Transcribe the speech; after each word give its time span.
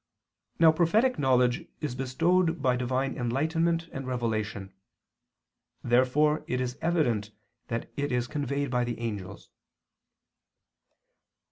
Now 0.57 0.71
prophetic 0.71 1.19
knowledge 1.19 1.67
is 1.79 1.93
bestowed 1.93 2.59
by 2.59 2.75
Divine 2.75 3.15
enlightenment 3.15 3.87
and 3.93 4.07
revelation. 4.07 4.73
Therefore 5.83 6.43
it 6.47 6.59
is 6.59 6.79
evident 6.81 7.29
that 7.67 7.91
it 7.95 8.11
is 8.11 8.25
conveyed 8.25 8.71
by 8.71 8.83
the 8.83 8.97
angels. 8.97 9.51